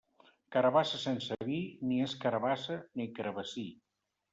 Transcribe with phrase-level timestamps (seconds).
[0.55, 3.73] Carabassa sense vi, ni és carabassa ni carabassí.